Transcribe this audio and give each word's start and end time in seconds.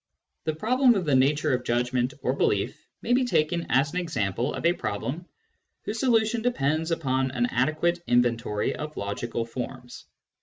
The 0.45 0.55
problem 0.55 0.95
of 0.95 1.05
the 1.05 1.13
nature 1.13 1.53
of 1.53 1.63
judgment 1.63 2.15
or 2.23 2.33
belief 2.33 2.87
may 3.03 3.13
be 3.13 3.23
taken 3.23 3.67
as 3.69 3.93
an 3.93 3.99
example 3.99 4.55
of 4.55 4.65
a 4.65 4.73
problem 4.73 5.27
whose 5.83 5.99
solution 5.99 6.41
depends 6.41 6.89
upon 6.89 7.29
an 7.29 7.45
adequate 7.45 8.01
inventory 8.07 8.75
of 8.75 8.97
logical 8.97 9.45
forms. 9.45 10.05